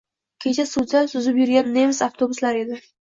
Kecha 0.45 0.63
suvda 0.69 1.01
suzib 1.11 1.37
yurgan 1.41 1.69
nemis 1.75 2.01
avtobuslari 2.07 2.65
edi 2.67 2.81